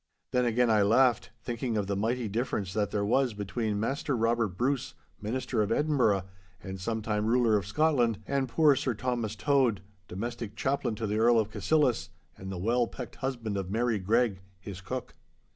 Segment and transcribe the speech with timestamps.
[0.31, 4.57] Then again I laughed, thinking of the mighty difference that there was between Maister Robert
[4.57, 6.23] Bruce, Minister of Edinburgh
[6.59, 11.37] and sometime ruler of Scotland, and poor Sir Thomas Tode, domestic chaplain to the Earl
[11.39, 15.13] of Cassillis and the well pecked husband of Mary Greg, his cook.